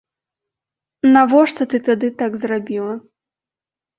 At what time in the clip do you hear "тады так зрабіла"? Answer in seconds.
1.87-2.93